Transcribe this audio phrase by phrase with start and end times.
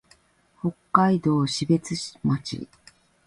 [0.59, 2.67] 北海道標津町